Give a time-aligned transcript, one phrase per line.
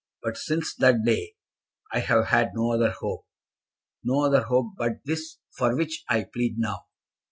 [0.23, 1.35] But since that day
[1.93, 3.27] I have had no other hope,
[4.03, 6.85] no other hope but this for which I plead now.